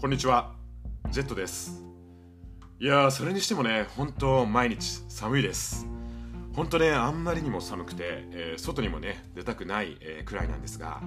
[0.00, 0.54] こんにちは、
[1.10, 1.82] ジェットです。
[2.78, 5.88] いや、それにしてもね、本当毎日寒いです。
[6.54, 11.00] 本当ね、あんまりにも寒くて、えー外にもね、出たくない、えーくらいなんですが、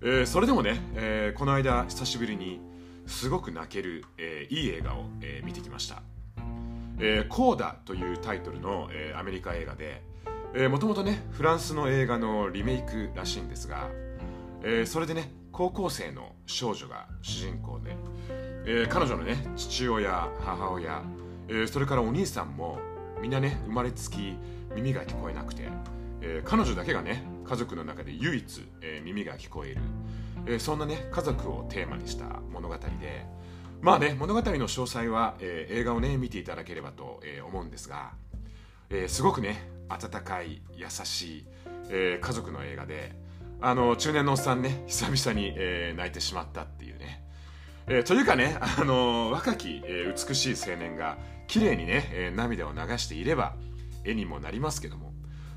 [0.00, 2.58] えーそれでもね、えーこの間、久しぶりに、
[3.06, 6.02] すごく泣ける、えーいい映画を、えー見てきました。
[6.98, 10.00] えーコーダというタイトルの、えーアメリカ映画で、
[10.70, 13.90] もともとね、フランスの映画のリメイクらしいんですが、
[14.62, 17.96] えーそれでね高校生の少女が主人公で、
[18.66, 21.02] えー彼女のね父親母親、
[21.48, 22.78] えーそれからお兄さんも
[23.22, 24.36] みんなね生まれつき
[24.74, 25.62] 耳が聞こえなくて、
[26.20, 29.80] えー彼女だけがね家族の中で唯一、えー耳が聞こえる、
[30.44, 33.24] えーそんなね家族をテーマにした物語で
[33.80, 38.12] まあね物語の詳細は、えー映画をね見ていただければと、えー思うんですが、
[38.90, 41.46] えーすごくね温かい優しい、
[41.88, 43.24] えー家族の映画で
[43.60, 47.24] あの中年のおっさんね久々に、えー泣いてしまったっていうね、
[47.86, 53.54] えーというかねあの若き、えー美しい青年が綺麗にね、えー涙を流していれば
[54.04, 55.12] 絵にもなりますけども。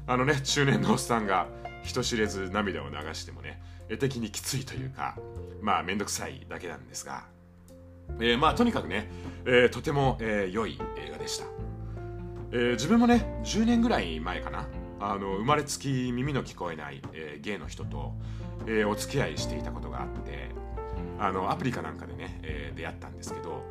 [0.07, 1.45] あのね中年のおっさんが
[1.83, 5.15] 人知れず涙を流してもね絵的にきついというか
[5.61, 7.25] まあ面倒くさいだけなんですが、
[8.19, 9.07] えーまあとにかくね、
[9.45, 11.45] えーとても、えー良い映画でした。
[12.51, 14.65] えー自分もね10年ぐらい前かな
[14.99, 18.13] あの生まれつき耳の聞こえない、えーゲイの人と、
[18.65, 20.49] えーお付き合いしていたことがあって
[21.17, 23.63] あのアプリかなんかでね、えー出会ったんですけど、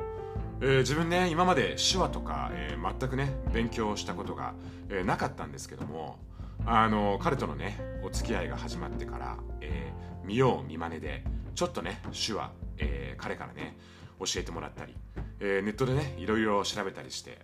[0.61, 4.53] えー自分ね今まで手話とか、えー全くね勉強したことが、
[4.89, 6.17] えーなかったんですけども
[6.65, 11.23] あの彼とのねお付き合いが始まってから、えー見よう見まねで
[11.55, 13.75] ちょっとね手話、えー彼からね
[14.19, 14.95] 教えてもらったり、
[15.39, 17.37] えーネットでねいろいろ調べたりして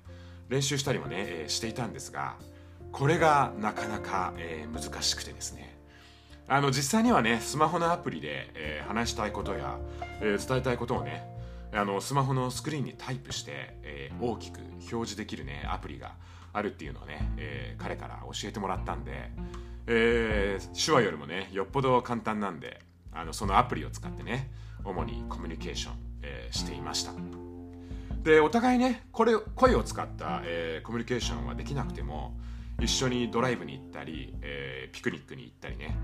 [0.50, 2.36] 練習したりもね、えーしていたんですが
[2.96, 5.78] これがなかなか、えー難しくてですね。
[6.48, 9.78] あの実際にはねスマホのアプリで、えー話したいことや、
[10.22, 11.28] えー伝えたいことをね
[11.74, 16.14] あのスマホのスクリーンにタイプして、えー大きく表示できるねアプリが
[16.53, 19.30] あるっていうのをね、えー彼から教えてもらったんで、
[19.88, 22.80] えー手話よりもねよっぽど簡単なんで
[23.12, 24.50] あのそのアプリを使ってね
[24.86, 27.12] 主にコミュニケーション、えしていました。
[28.24, 32.38] でお互いねこれ声を使った、えーコミュニケーションはできなくても
[32.80, 35.97] 一緒にドライブに行ったり、えーピクニックに行ったりね、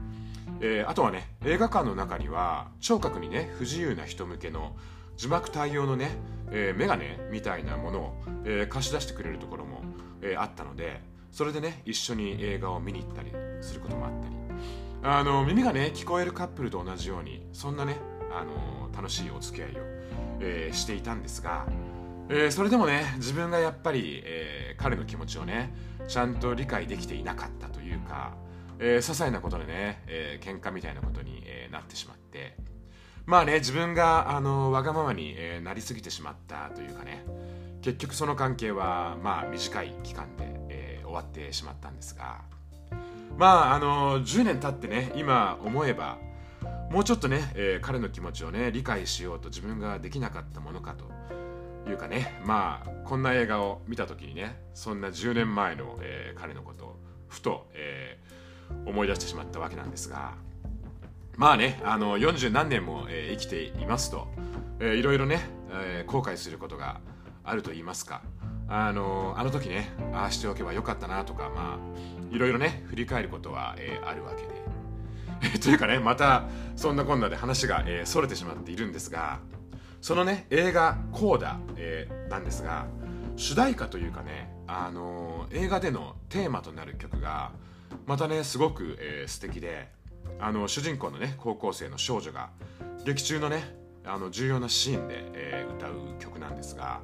[0.60, 4.76] えーあとはね映画館の中には聴覚にね不自由な人向けの
[5.16, 6.12] 字幕対応のね、
[6.52, 9.82] えー、メガネみたいなものを、えー貸し出してくれるところも、
[10.22, 11.02] えーあったので
[11.32, 14.36] それでね一緒に映画を見に行ったりすることもあったり。
[15.04, 17.98] あの耳がね聞こえるカップルと同じようにそんなね
[18.32, 19.74] あの楽しいお付き合いを、
[20.42, 21.66] えーしていたんですが、
[22.34, 25.72] えーそれでもね自分がやっぱり、えー彼の気持ちをね
[26.08, 28.34] ちゃんと理解できていなかったというか、
[28.80, 32.56] えー些細なことでね、えー喧嘩みたいなことに、えーなってしまって。
[33.26, 37.24] まあね自分があのわがままに、えーなりすぎてしまったというかね
[37.82, 42.42] 結局その関係はまあ短い期間で、えー終わってしまったんですが。
[43.38, 46.18] まああの10年経ってね今思えば
[46.92, 51.06] もうちょっとね、えー彼の気持ちをね理解しようと自分ができなかったものかと
[51.90, 58.32] いうかねまあこんな映画を見た時にねそんな10年前の、えー彼のことをふと、えー
[58.86, 60.34] 思い出してしまったわけなんですが
[61.36, 64.28] まあねあの40何年も、えー生きていますと、
[64.80, 65.42] えーいろいろね、
[65.72, 67.02] えー後悔することが
[67.44, 68.22] あると言いますか
[68.70, 74.62] あのあの時ねああしておけばよかったなとかまあいろいろね振り返ることは、えーあるわけで。
[75.60, 76.44] というかねまた
[76.76, 79.40] そんなこんなで話が、えー、逸れてしまっているんですが
[80.02, 82.88] そのね映画「コーダ、えーなんですが
[83.36, 87.52] 主題歌というかね、あのー映画でのテーマとなる曲が
[88.06, 89.90] またねすごく、えー素敵で
[90.40, 92.50] あの主人公のね高校生の少女が
[93.06, 93.76] 劇中のね
[94.06, 97.02] あの重要なシーンで、えー歌う曲なんですが、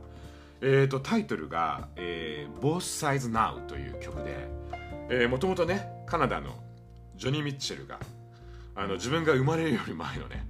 [0.62, 2.78] えー、とタイトルが、えー、Both
[3.08, 4.24] Sides Now という曲
[5.10, 6.56] で、もともとねカナダの
[7.16, 8.00] ジョニー・ミッチェルが
[8.76, 10.46] あの自分が生まれるより前のね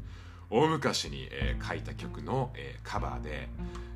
[0.50, 3.50] 大昔に、えー書いた曲の、えーカバーで、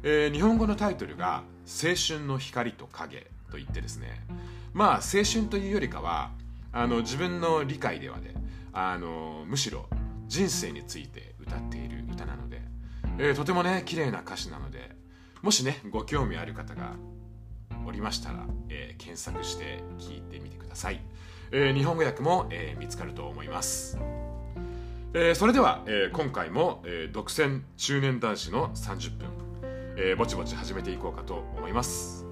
[0.03, 4.25] えー日本語のタイトルが「青春の光と影」といってですね。
[4.73, 6.31] まあ青春というよりかは
[6.71, 8.33] あの自分の理解ではね
[8.73, 9.87] あのむしろ
[10.27, 12.61] 人生について歌っている歌なので、
[13.17, 14.95] えーとてもね綺麗な歌詞なので
[15.41, 16.93] もしねご興味ある方が
[17.85, 21.01] おりましたら、えー検索して聞いてみてください、
[21.51, 23.97] えー日本語訳も、えー見つかると思います、
[25.13, 29.27] えーそれでは、えー今回も、えー独占中年男子の30分、
[29.97, 32.25] えーぼちぼち始めていこうかと思います、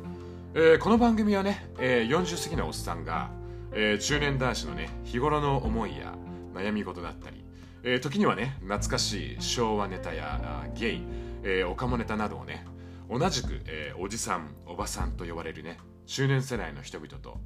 [0.54, 3.32] えーこの番組はね、えー40過ぎのおっさんが、
[3.74, 6.16] えー中年男子のね日頃の思いや
[6.54, 7.44] 悩み事だったり、
[7.84, 11.02] えー、時にはね懐かしい昭和ネタやゲイ、
[11.44, 12.66] えー、オカモネタなどをね
[13.10, 17.40] 同じく、えー、おじさんおばさんと呼ばれるね中年世代の人々と、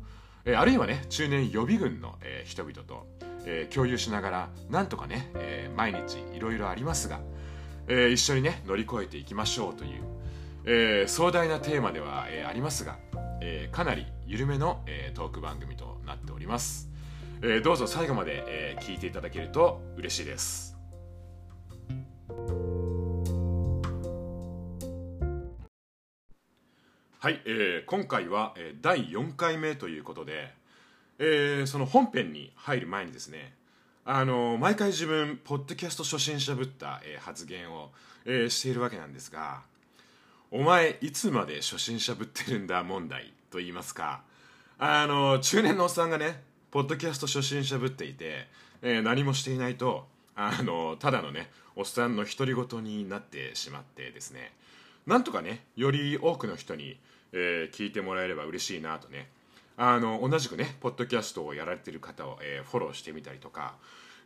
[0.45, 3.07] えー、あるいはね中年予備軍の、えー、人々と、
[3.45, 7.19] えー、共有しながらなんとかね、えー、毎日いろいろありますが、
[7.87, 10.03] えー、一緒にね乗り越えていきましょうという、
[10.65, 12.97] えー、壮大なテーマでは、えー、ありますが、
[13.41, 16.89] えー、かなり緩めの、えー、トーク番組となっております、
[17.41, 20.73] えー、どうぞ最後まで、えー、聞いていただけると嬉しいです。
[27.23, 30.53] はい、えー、今回は、えー、第4回目ということで、
[31.19, 33.53] えー、その本編に入る前にですね
[34.05, 37.91] あの毎回自分ポッドキャスト初心者ぶった、えー、発言を、
[38.25, 39.61] えー、しているわけなんですが
[40.51, 44.21] お前いつまで初心者ぶってるんだ問題と言いますか
[44.79, 48.47] あの中年のおっさんがねポッドキャスト初心者ぶっていて、
[48.81, 50.05] えー、何もしていないと
[50.35, 54.51] あのただのねおっさんの独り言になってしまってですね。
[55.07, 56.97] なんとかねより多くの人に
[57.33, 59.27] えー、聞いてもらえれば嬉しいなとね
[59.77, 63.75] あの同じくねポッドキャストをやられている方を、えー、フォローしてみたりとか、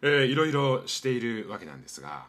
[0.02, 2.26] えー、いろいろしているわけなんですが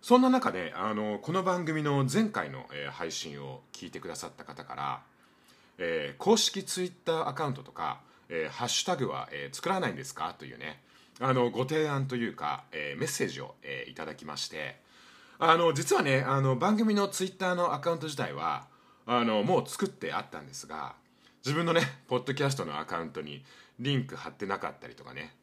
[0.00, 5.02] そんな中であのこの番組の前回の、えー、配信を聞いてくださった方から、
[5.78, 10.34] えー、公式ツイッターアカウントとか、えー、ハッシュタグは、えー、作らないんですか？
[10.38, 10.80] というね
[11.20, 14.76] あのご提案というか、えー、メッセージを、えー、いただきまして
[15.38, 18.66] あの実はねあの番組のツイッターのアカウント自体は
[19.06, 20.94] あのもう作ってあったんですが
[21.44, 23.44] 自分のねポッドキャストのアカウントに
[23.80, 25.34] リンク貼ってなかったりとかね。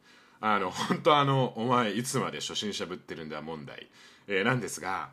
[0.42, 3.90] あの 本当あのお前いつまで初心者ぶってるんだ問題、
[4.28, 5.10] えー、なんですが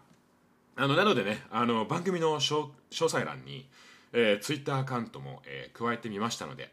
[0.77, 3.69] あのなのでねあの番組の詳細欄に、
[4.13, 6.73] えー、ツイッターアカウントも、えー、加えてみましたので、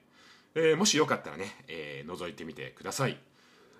[0.53, 3.17] えー、もしよかったらね、えー、覗いてみてください。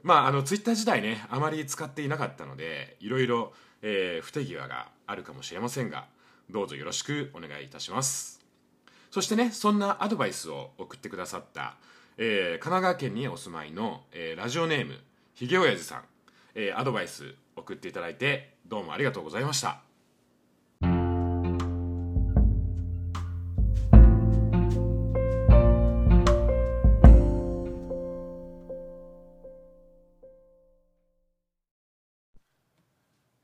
[0.02, 3.54] まああのツイッター自体ねあまり使っていなかったのでいろいろ、
[3.84, 6.08] えー、不手際があるかもしれませんが
[6.50, 8.43] どうぞよろしくお願いいたします。
[9.13, 11.75] そしてねそんなアドバイスを送ってくださった、
[12.18, 14.95] えー、神奈川県にお住まいの、えー、ラジオネーム
[15.36, 16.04] ひげおやじさん、
[16.56, 19.81] えー、アドバイス送っていただいてどうもありがとうございました。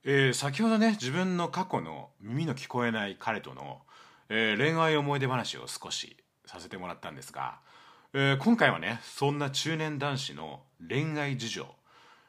[0.04, 3.81] えー、先ほどね自分の過去の耳の聞こえない彼との、
[4.30, 6.16] えー、恋愛思い出話を少し
[6.46, 7.60] させてもらったんですが、
[8.14, 11.68] えー、今回はねそんな中年男子の恋愛事情、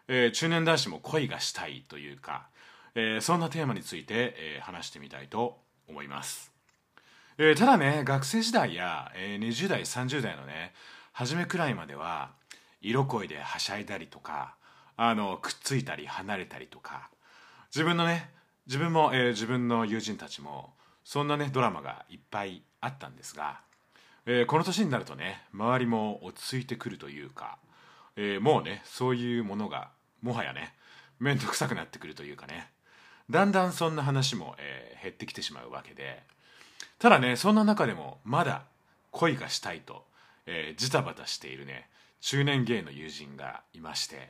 [0.08, 2.48] えー、中年男子も恋がしたいというか、
[2.94, 5.58] えー、そんなテーマについて、えー、話してみたいと
[5.88, 6.52] 思います、
[7.38, 10.72] えー、ただね学生時代や、えー、20代30代のね
[11.12, 12.30] 初めくらいまでは
[12.80, 14.54] 色恋ではしゃいだりとか
[14.96, 17.10] あのくっついたり離れたりとか
[17.74, 18.30] 自分のね
[18.66, 20.74] 自分も、えー、自分の友人たちも
[21.10, 23.62] そんなねドラマがいっぱいあったんですが、
[24.26, 27.58] えー、この年になるとね周りも落ち着いてくるというか、
[28.14, 29.88] えー、もうねそういうものが
[30.22, 30.72] もはやね
[31.18, 32.68] 面倒くさくなってくるというかね
[33.28, 36.22] だんだんそんな話も、えー、減ってきてしまうわけで
[37.00, 38.62] ただねそんな中でもまだ
[39.10, 40.04] 恋がしたいと、
[40.46, 41.88] えー、ジタバタしているね
[42.20, 44.28] 中年芸の友人がいまして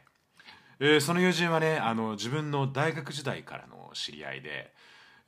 [0.83, 4.73] えー、その友人はねあの自分の大学時代からの知り合いで、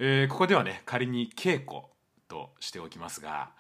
[0.05, 1.83] えー、ここではね仮に稽古
[2.27, 3.51] としておきますが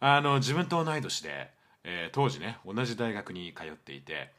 [0.00, 1.48] あの自分と同い年で、
[1.84, 4.32] えー、当時ね同じ大学に通っていて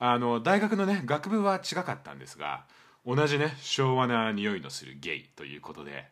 [0.00, 2.64] あの大学のね学部は違かったんですが
[3.06, 6.08] 同じね昭和な匂いのするゲイということで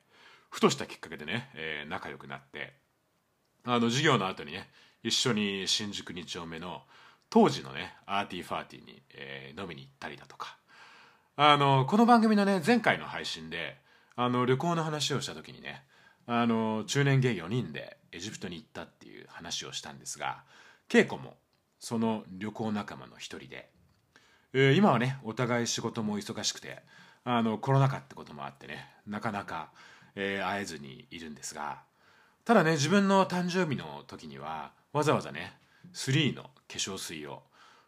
[0.51, 2.75] ふとしたきっかけでね、えー、仲良くなって
[3.65, 4.69] あの授業の後にね
[5.03, 6.83] 一緒に新宿2丁目の
[7.29, 10.57] 当時のねアーティーファーティーに、えー、飲みに行ったりだとか。
[11.39, 13.85] あのこの番組のね前回の配信で
[14.17, 15.85] あの旅行の話をした時にね
[16.27, 20.43] あの中年ゲイ4人でエジプトに行ったっていう話をしたんですが
[20.89, 21.37] 稽古も
[21.79, 23.69] その旅行仲間の一人で、
[24.55, 26.83] えー、今はねお互い仕事も忙しくて
[27.25, 29.71] あのコロナ禍ってこともあってねなかなか、
[30.15, 31.83] えー、会えずにいるんですが
[32.45, 35.59] ただね自分の誕生日の時にはわざわざね
[35.93, 37.43] 3の化粧水を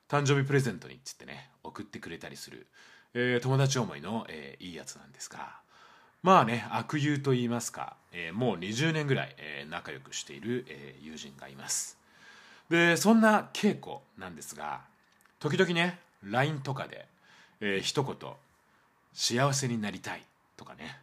[0.08, 2.66] 誕生日プレゼントにっつってね送ってくれたりする、
[3.14, 5.60] えー、友達思いの、えー、いいやつなんですが
[6.22, 11.96] まあね悪友と言いますか、えー、もう20年ぐらい、えー、仲良くしている、えー、友人がいます。
[12.68, 14.80] でそんな稽古なんですが
[15.38, 17.06] 時々ね LINE とかで、
[17.60, 18.14] えー、一言
[19.14, 20.22] 「幸せになりたい」
[20.56, 20.98] とかね。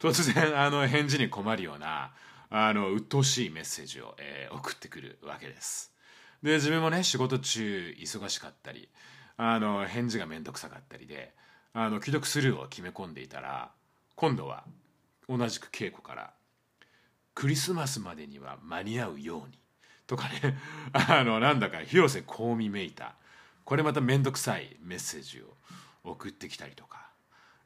[0.00, 2.10] 突然あの返事に困るような
[2.50, 5.92] あの鬱陶しいメッセージを、えー、送ってくるわけです。
[6.42, 8.88] で自分もね仕事中忙しかったり
[9.36, 11.32] あの返事が面倒くさかったりで
[11.72, 13.70] あの既読スルーを決め込んでいたら
[14.16, 14.64] 今度は
[15.28, 16.32] 同じく稽古から
[17.34, 19.58] 「クリスマスまでには間に合うように」
[20.06, 20.58] とかね。
[20.92, 23.14] あのなんだか広瀬香美めいた。
[23.64, 25.56] これまた面倒くさいメッセージを
[26.04, 27.08] 送ってきたりとか、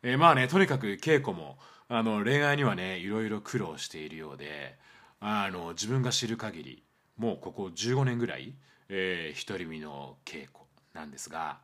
[0.02, 4.78] えー、まあねとにかく稽古もあの恋愛にはねいろいろ苦労しているようで
[5.21, 6.83] あの自分が知る限り
[7.17, 8.55] もうここ15年ぐらい、
[8.88, 10.59] えー、独り身の稽古
[10.95, 11.59] なんですが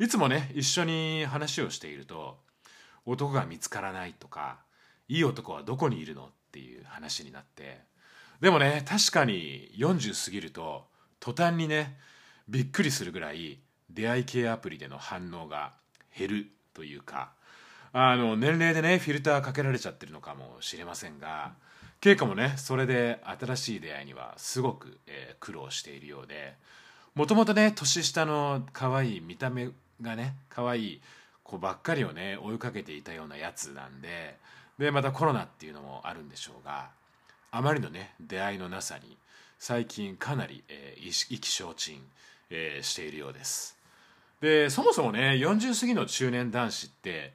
[0.00, 2.38] いつもね一緒に話をしていると
[3.06, 4.58] 男が見つからないとか
[5.08, 7.80] いい男はどこにいるのっていう話になって。
[8.40, 10.84] でもね確かに40過ぎると
[11.20, 11.96] 途端にね
[12.48, 13.58] びっくりするぐらい
[13.90, 15.72] 出会い系アプリでの反応が
[16.16, 17.32] 減るというか
[17.92, 21.54] あの年齢でねフィルターかけられちゃってるのかもしれませんが
[22.00, 26.54] 稽古もねそれで新しい出会いにはすごく、えー、苦労しているようで
[27.14, 29.70] もともとね年下の可愛い見た目
[30.02, 31.00] がね可愛い
[31.46, 34.36] 子ばっかりをね追いかけていたようなやつなんで
[34.78, 36.90] でまたコロナっていうのもあるんでしょうが
[37.50, 39.16] あまりのね出会いのなさに
[39.58, 42.02] 最近かなり、えー、意気消沈、
[42.50, 43.76] えー、しているようです。
[44.40, 47.32] でそもそもね40過ぎの中年男子って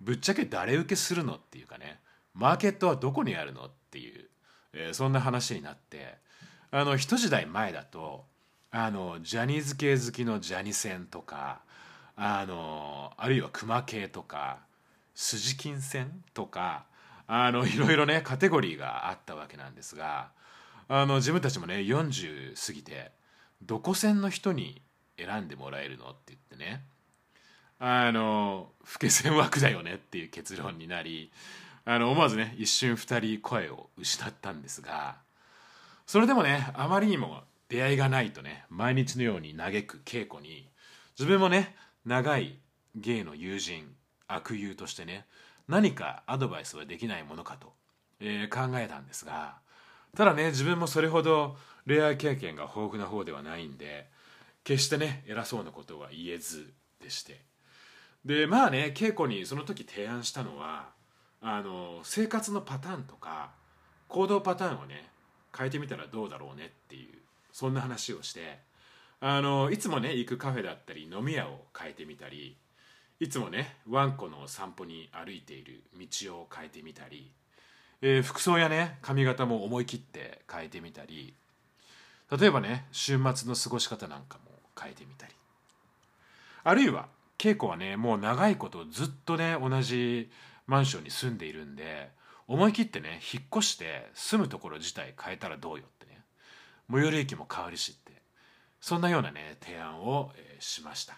[0.00, 1.98] ぶっちゃけ誰受けするのっていうかね
[2.32, 4.26] マーケットはどこにあるのっていう、
[4.72, 6.14] えー、そんな話になって
[6.70, 8.24] あの一時代前だと
[8.70, 11.62] あのジャニーズ系好きのジャニセンとか
[12.20, 14.58] あのあるいは熊系とか
[15.14, 16.84] 筋金線とか
[17.28, 20.30] あのいろいろねカテゴリーがあったわけなんですが
[20.88, 23.12] あの自分たちもね40過ぎて
[23.62, 24.82] どこ線の人に
[25.16, 26.82] 選んでもらえるのって言ってね
[27.78, 31.30] あの老け線枠だよねっていう結論になり
[31.84, 35.18] あの思わずね一瞬2人声を失ったんですが
[36.04, 40.68] それでもねあまりにも出会いがないとね毎日のように嘆く稽古に
[41.16, 41.76] 自分もね
[42.08, 42.58] 長い
[42.96, 43.94] 芸の友人
[44.28, 45.26] 悪友としてね
[45.68, 47.74] 何かアドバイスはできないものかと、
[48.18, 49.56] えー、考えたんですが
[50.16, 54.08] ただね自分もそれほど恋愛経験が豊富な方ではないんで
[54.64, 56.72] 決してね偉そうなことは言えず
[57.02, 57.42] でして。
[58.24, 60.88] でまあね稽古にその時提案したのは
[61.42, 63.50] あの生活のパターンとか
[64.08, 65.10] 行動パターンをね
[65.56, 67.18] 変えてみたらどうだろうねっていう
[67.52, 68.58] そんな話をして
[69.20, 72.56] あのいつもね行くカフェだったり飲み屋を変えてみたり
[73.18, 77.32] いつもねワンコの散歩に歩いている道を変えてみたり、
[78.00, 81.34] えー、服装やね髪型も思い切って変えてみたり
[82.30, 85.32] 例えばね週末の過ごし方なんかも変えてみたり。
[86.62, 87.06] あるいは
[87.38, 90.30] 稽古はねもう長いことずっとね同じ
[90.66, 92.10] マンションに住んでいるんで
[92.46, 96.20] 思い切ってね引っ越して住むところ自体変えたらどうよってね。
[96.90, 98.07] 最寄り駅も変わるしって。
[98.80, 101.16] そんなようなね提案を、えー、しました。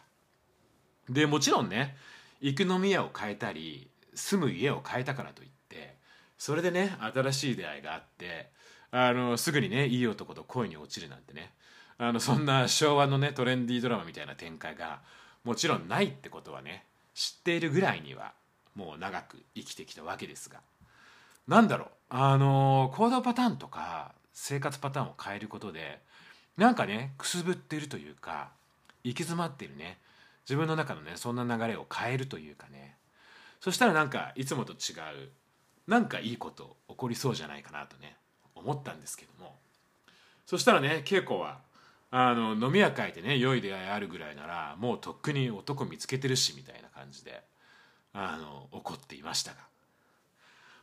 [1.09, 1.97] でもちろんね
[2.41, 5.97] 行く飲み屋を変えたり住む家を変えたからといって
[6.39, 8.51] それでね新しい出会いがあって
[8.91, 11.53] あのすぐにねいい男と恋に落ちるなんてね
[11.99, 15.01] あのそんな昭和のねトレンディードラマみたいな展開が
[15.45, 18.33] もちろんないってことはね知っているぐらいには
[18.75, 20.61] もう長く生きてきたわけですが。
[21.49, 26.01] 何だろうあの行動パターンとか生活パターンを変えることで
[26.57, 28.51] なんかねくすぶってるというか
[29.05, 29.99] 行き詰まってるね。
[30.49, 32.97] 自分の中のねそんな流れを変えるというかね。
[33.61, 35.31] そしたらなんかいつもと違う
[35.87, 38.17] なんかいいこと起こりそうじゃないかなとね
[38.55, 39.59] 思ったんですけども。
[40.47, 41.61] そしたらね稽古は
[42.11, 47.43] あの飲み屋書いてね良い出会いあるぐらいならもうとっくに男見つけてるしみたいな感じで
[48.13, 49.59] あの怒っていましたが。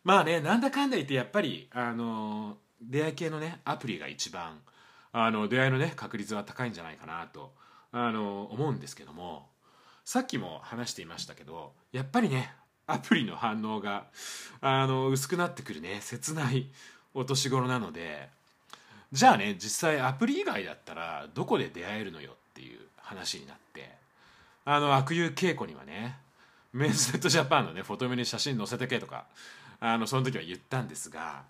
[0.04, 4.62] まあねなんだかんだ言ってやっぱりあの出会い系のねアプリが一番
[5.12, 7.52] あの出会いのね確率は高いんじゃないかなと
[7.92, 9.48] あの思うんですけども
[10.06, 12.54] さっきも話していましたけどやっぱりね
[12.86, 14.06] アプリの反応が
[14.62, 16.68] あの薄くなってくるね切ない
[17.14, 18.30] お年頃なので
[19.12, 23.90] じゃあね実際アプリ以外だったらどこで出会えるのよっていう話になって
[24.66, 26.18] あの悪友稽古にはね
[26.74, 29.26] メンズネットジャパンのねフォトメに写真載せてけとか
[29.80, 31.44] あのその時は言ったんですが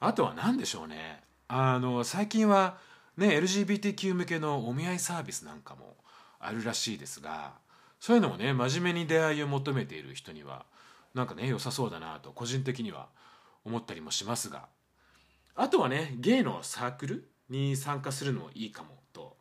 [0.00, 1.20] あとは何でしょうね
[1.56, 2.78] あの最近は
[3.16, 5.94] ね LGBTQ 向けのお見合いサービスなんかも
[6.40, 7.52] あるらしいですが
[8.00, 10.66] そういうのもね真面目に出会いを求めている人には
[11.14, 13.06] なんかね良さそうだなと個人的には
[13.64, 14.66] 思ったりもしますが。
[15.54, 19.36] あとはねゲイのサークルに参加するのもいいかもと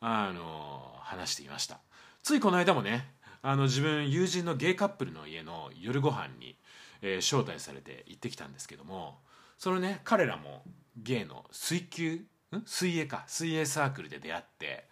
[0.00, 1.80] あの話していました。
[2.22, 6.56] ついこの間もねあの自分友人のゲイカップルの家の夜ご飯に、
[7.02, 9.18] えー、招待されて行ってきたんですけども
[9.58, 10.62] そのね彼らも
[10.96, 12.12] ゲイの水球？
[12.14, 12.26] ん？
[12.64, 13.24] 水泳か。
[13.26, 14.84] 水泳サークルで出会って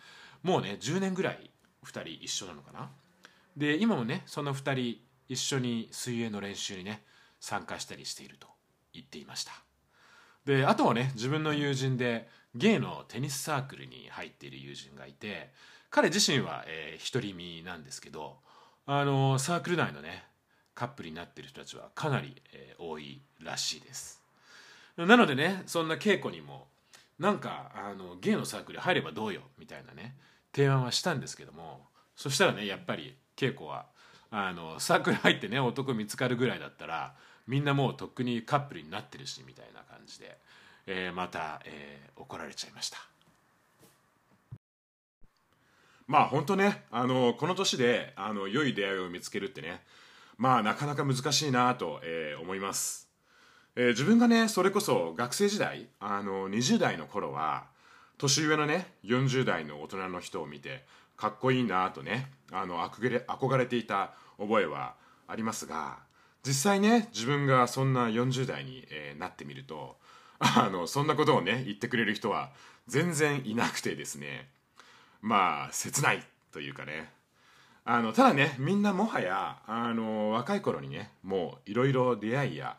[0.43, 1.51] もうね10年ぐらい
[1.85, 2.91] 2人一緒なのかな。
[3.57, 7.03] で今もねその2人一緒に水泳の練習にね
[7.41, 8.49] 参加したりしていると
[8.93, 9.53] 言っていました。
[10.45, 15.53] であとはね自分の友人でゲイのテニスサークルに入っている友人がいて
[15.91, 18.37] 彼自身は、えー、独り身なんですけど
[18.87, 20.25] あのサークル内のね
[20.75, 24.24] カップルになってる人たちはかなり、えー、多いらしいです。
[24.97, 26.69] なのでねそんな稽古にも
[27.19, 30.17] なんかあのゲイのサークル入ればどうよみたいなね
[30.55, 31.87] 提案はしたんですけども
[32.17, 33.87] そしたらねやっぱり稽古は
[34.31, 37.15] あのサークル入ってね男見つかるぐらいだったら
[37.47, 40.39] みんなもうとっくにカップルになってるしみたいな感じで、
[40.87, 42.99] えー、また、えー、怒られちゃいました。
[46.07, 49.83] まあ本当ねあのこの年であの良い出会いを見つけるってね
[50.37, 53.04] まあなかなか難しいなと、えー、思います、
[53.77, 57.65] えー、自分がねそれこそ学生時代あの20代の頃は
[58.19, 60.85] 年上のね40代の大人の人を見て
[61.17, 64.95] かっこいいなとねあの憧れ憧れていた覚えは
[65.27, 65.99] ありますが
[66.47, 69.97] 実際ね自分がそんな40代に、えー、なってみると
[70.39, 72.51] あのそんなことをね言ってくれる人は
[72.87, 74.49] 全然いなくてですね
[75.21, 77.11] まあ切ないというかね。
[77.87, 82.79] あのただねみんなもはやあの若い頃にねもういろいろ出会いや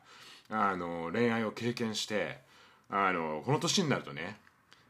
[0.50, 2.40] あの恋愛を経験して
[2.90, 4.38] あのこの年になるとね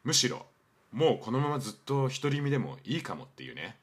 [0.03, 0.45] むしろ
[0.91, 3.77] もうこのままずっと独り身でもいいかもっていうね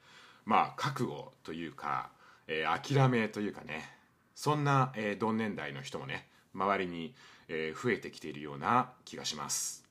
[0.45, 2.09] まあ覚悟というか、
[2.47, 3.89] えー、諦めというかね
[4.35, 7.13] そんな、えー、同年代の人もね周りに、
[7.47, 9.83] えー、増えてきているような気がします、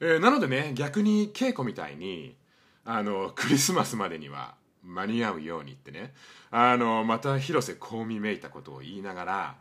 [0.00, 2.34] え、なのでね逆に稽古みたいに
[2.84, 6.12] あのクリスマスまでには間に合うようにってね
[6.50, 9.54] あのまた広瀬香美めいたことを言いながら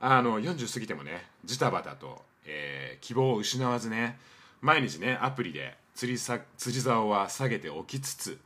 [0.00, 4.18] あの40過ぎてもねジタバタと、えー、希望を失わずね
[4.60, 8.38] 毎日ねアプリで釣りさ釣り竿は下げておきつつ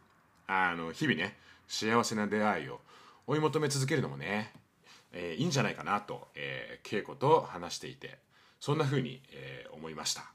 [0.47, 2.81] あの日々ね幸せな出会いを
[3.27, 4.53] 追い求め続けるのもね、
[5.13, 8.19] えー、いいんじゃないかなと、えー、稽古と話していて
[8.59, 10.33] そんな風に、えー、思いました。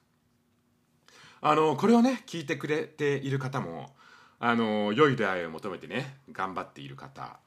[1.42, 3.92] あのこれをね聞いてくれている方も
[4.40, 7.40] あの良い出会いを求めてね頑張っている方、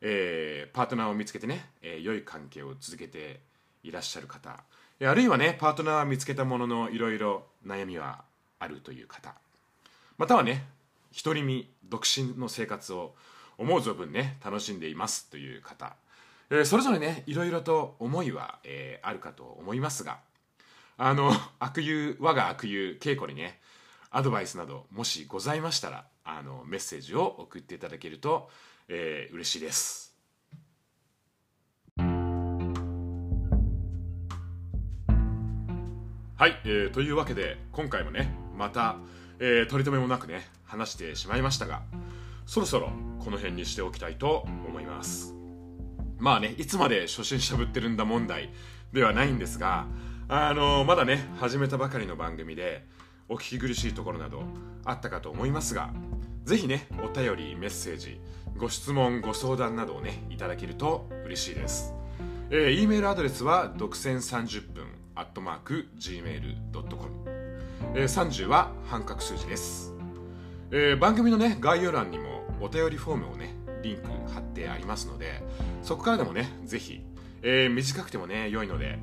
[0.00, 3.40] えー、パートナーを見つけてね、えー、良い関係を続けて
[3.82, 4.62] いらっしゃる方。
[5.02, 8.22] あるいはねパートナーは見つけたもののいろいろ悩みは
[8.58, 9.34] あるという方。
[10.18, 10.66] またはね
[11.24, 13.14] 独り身独身の生活を
[13.56, 15.94] 思う存分ね楽しんでいますという方、
[16.50, 20.18] えー、それぞれねいろいろと思いは、えー、あるかと思いますが
[20.96, 23.58] あの悪友我が悪友稽古にね
[24.10, 28.50] アドバイスなどもしございましたらあのメッセージを送っていただけると、
[28.90, 30.14] えー、嬉しいです。
[36.36, 38.96] はい、えー、というわけで今回もねまた、
[39.38, 41.82] えー、取り留めもなくね話してしまいましたが
[42.46, 42.90] そろそろ
[43.22, 45.34] この辺にしておきたいと思います。
[46.18, 48.50] まあねいつまで初心者ぶってるんだ問題
[48.92, 49.86] ではないんですが
[50.28, 52.86] あのまだね始めたばかりの番組で
[53.28, 54.42] お聞き苦しいところなど
[54.84, 55.90] あったかと思いますが
[56.44, 58.20] ぜひねお便りメッセージ
[58.56, 61.94] ご質問ご相談などをねいただけると嬉しいです、
[62.50, 67.40] えー、E メールアドレスは独占30分アットマーク Gmail.com
[67.94, 69.92] えー、30は半角数字です、
[70.70, 75.42] えー、番組のね概要欄にもお便りフォームをねリンク貼ってありますので
[75.82, 77.00] そこからでもねぜひ、
[77.42, 78.98] えー、短くてもね良いので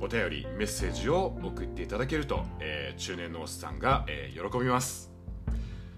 [0.00, 5.11] お便りメッセージを送っていただけると、えー、中年のおっさんが、えー、喜びます、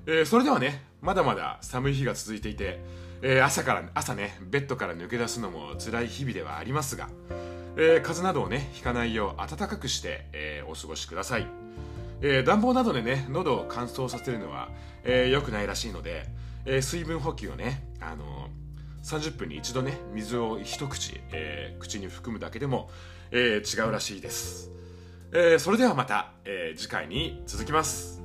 [0.06, 2.80] えー、それではねまだまだ寒い日が続いていて、
[3.22, 7.08] えー、朝から朝ねベッドから抜け出すのも辛い日々ではありますが、
[7.76, 11.46] えー、風邪などをねひかないよう暖かくして、えー、お過ごしください。
[12.20, 14.70] えー、暖房などでね喉を乾燥させるのは、
[15.02, 16.26] えー、良くないらしいので、
[16.64, 18.48] えー、水分補給をね、あの
[19.02, 22.88] 30分に一度ね水を一口、え口に含むだけでも、
[23.30, 24.70] え違うらしいです、
[25.34, 28.23] えそれではまた、え次回に続きます。